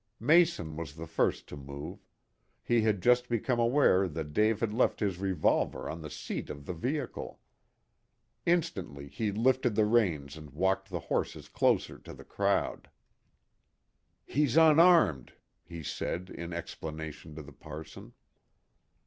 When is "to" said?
1.49-1.55, 11.99-12.15, 17.35-17.43